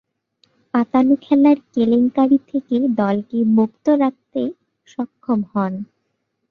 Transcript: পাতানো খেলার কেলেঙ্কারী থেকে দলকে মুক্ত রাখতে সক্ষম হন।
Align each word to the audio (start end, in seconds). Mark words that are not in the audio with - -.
পাতানো 0.73 1.13
খেলার 1.21 1.57
কেলেঙ্কারী 1.73 2.37
থেকে 2.49 2.75
দলকে 2.99 3.37
মুক্ত 3.57 3.85
রাখতে 4.01 4.41
সক্ষম 4.87 5.39
হন। 5.51 5.73